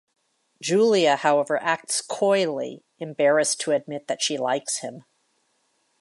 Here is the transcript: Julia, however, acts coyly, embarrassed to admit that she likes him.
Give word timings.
Julia, 0.63 1.15
however, 1.15 1.61
acts 1.61 2.01
coyly, 2.01 2.83
embarrassed 2.97 3.61
to 3.61 3.71
admit 3.71 4.07
that 4.07 4.19
she 4.19 4.35
likes 4.35 4.79
him. 4.79 5.03